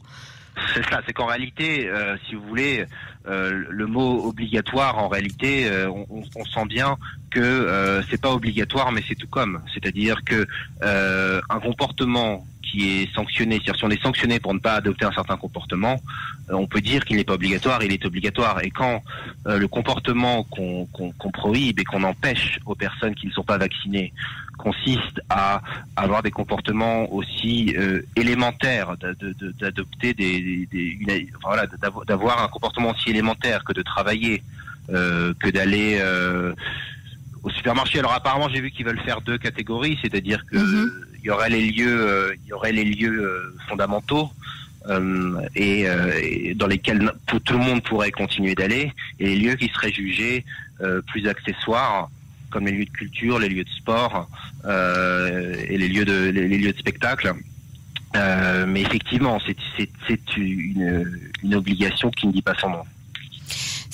C'est 0.73 0.85
ça, 0.89 1.01
c'est 1.05 1.13
qu'en 1.13 1.25
réalité, 1.25 1.87
euh, 1.89 2.17
si 2.27 2.35
vous 2.35 2.43
voulez, 2.47 2.85
euh, 3.27 3.65
le 3.69 3.87
mot 3.87 4.25
obligatoire, 4.27 4.97
en 4.97 5.07
réalité, 5.07 5.67
euh, 5.67 5.89
on, 5.89 6.23
on, 6.35 6.45
sent 6.45 6.65
bien 6.67 6.97
que 7.31 8.01
c'est 8.09 8.21
pas 8.21 8.31
obligatoire, 8.31 8.91
mais 8.91 9.01
c'est 9.07 9.15
tout 9.15 9.27
comme. 9.27 9.61
C'est-à-dire 9.73 10.23
que 10.25 10.47
un 10.81 11.59
comportement 11.59 12.45
est 12.83 13.13
sanctionné, 13.13 13.55
c'est-à-dire 13.55 13.75
si 13.75 13.85
on 13.85 13.89
est 13.89 14.01
sanctionné 14.01 14.39
pour 14.39 14.53
ne 14.53 14.59
pas 14.59 14.75
adopter 14.75 15.05
un 15.05 15.11
certain 15.11 15.37
comportement, 15.37 15.99
on 16.49 16.67
peut 16.67 16.81
dire 16.81 17.03
qu'il 17.05 17.17
n'est 17.17 17.23
pas 17.23 17.33
obligatoire, 17.33 17.81
il 17.83 17.91
est 17.91 18.05
obligatoire. 18.05 18.63
Et 18.63 18.69
quand 18.69 19.01
le 19.45 19.67
comportement 19.67 20.43
qu'on 20.43 21.31
prohibe 21.33 21.79
et 21.79 21.83
qu'on 21.83 22.03
empêche 22.03 22.59
aux 22.65 22.75
personnes 22.75 23.15
qui 23.15 23.27
ne 23.27 23.31
sont 23.31 23.43
pas 23.43 23.57
vaccinées 23.57 24.13
consiste 24.57 25.21
à 25.29 25.61
avoir 25.95 26.23
des 26.23 26.31
comportements 26.31 27.11
aussi 27.13 27.75
euh, 27.77 28.01
élémentaires, 28.15 28.95
d'adopter 29.59 30.13
des, 30.13 30.67
voilà, 31.43 31.65
d'avoir 32.07 32.43
un 32.43 32.47
comportement 32.47 32.91
aussi 32.91 33.09
élémentaire 33.09 33.63
que 33.63 33.73
de 33.73 33.81
travailler, 33.81 34.43
euh, 34.89 35.33
que 35.39 35.49
d'aller 35.49 35.97
euh, 35.99 36.53
au 37.43 37.49
supermarché. 37.49 37.99
Alors 37.99 38.13
apparemment, 38.13 38.49
j'ai 38.49 38.61
vu 38.61 38.71
qu'ils 38.71 38.85
veulent 38.85 39.01
faire 39.01 39.21
deux 39.21 39.37
catégories, 39.37 39.97
c'est-à-dire 40.01 40.45
que 40.45 40.57
mhm. 40.57 41.04
Il 41.25 41.29
y 41.29 41.31
aurait 41.31 41.49
les 41.49 41.71
lieux, 41.71 42.37
il 42.43 42.49
y 42.49 42.53
aurait 42.53 42.71
les 42.71 42.83
lieux 42.83 43.51
fondamentaux. 43.67 44.29
Et, 45.55 45.85
et, 46.21 46.53
dans 46.53 46.67
lesquels 46.67 47.11
tout 47.25 47.41
le 47.53 47.57
monde 47.57 47.81
pourrait 47.81 48.11
continuer 48.11 48.53
d'aller, 48.53 48.93
et 49.19 49.25
les 49.25 49.35
lieux 49.35 49.55
qui 49.55 49.67
seraient 49.69 49.91
jugés 49.91 50.45
plus 51.07 51.27
accessoires 51.27 52.09
comme 52.51 52.67
les 52.67 52.71
lieux 52.71 52.85
de 52.85 52.91
culture, 52.91 53.39
les 53.39 53.49
lieux 53.49 53.63
de 53.63 53.69
sport 53.69 54.29
et 54.63 55.77
les 55.79 55.87
lieux 55.87 56.05
de 56.05 56.29
les, 56.29 56.47
lieux 56.59 56.71
de 56.71 56.77
spectacle. 56.77 57.33
mais 58.13 58.81
effectivement, 58.81 59.39
c'est 60.07 60.37
une, 60.37 61.19
une 61.43 61.55
obligation 61.55 62.11
qui 62.11 62.27
ne 62.27 62.33
dit 62.33 62.43
pas 62.43 62.53
son 62.53 62.69
nom. 62.69 62.83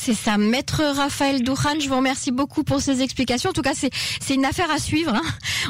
C'est 0.03 0.15
ça. 0.15 0.39
Maître 0.39 0.81
Raphaël 0.97 1.43
Douhan, 1.43 1.79
je 1.79 1.87
vous 1.87 1.97
remercie 1.97 2.31
beaucoup 2.31 2.63
pour 2.63 2.81
ces 2.81 3.03
explications. 3.03 3.51
En 3.51 3.53
tout 3.53 3.61
cas, 3.61 3.75
c'est 3.75 4.33
une 4.33 4.45
affaire 4.45 4.71
à 4.71 4.79
suivre. 4.79 5.13
Hein. 5.13 5.21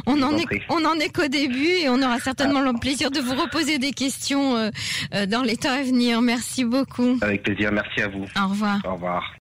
On, 0.05 0.21
en 0.21 0.37
est, 0.37 0.45
on 0.69 0.85
en 0.85 0.93
est 0.99 1.09
qu'au 1.09 1.27
début 1.27 1.67
et 1.67 1.89
on 1.89 2.01
aura 2.01 2.17
certainement 2.19 2.61
le 2.61 2.71
plaisir 2.79 3.11
de 3.11 3.19
vous 3.19 3.35
reposer 3.35 3.77
des 3.77 3.91
questions 3.91 4.55
euh, 4.55 4.69
euh, 5.13 5.25
dans 5.25 5.41
les 5.41 5.57
temps 5.57 5.73
à 5.73 5.83
venir. 5.83 6.21
Merci 6.21 6.63
beaucoup. 6.63 7.17
Avec 7.21 7.43
plaisir. 7.43 7.73
Merci 7.73 8.03
à 8.03 8.07
vous. 8.07 8.23
Au 8.41 8.47
revoir. 8.47 8.79
Au 8.85 8.93
revoir. 8.93 9.33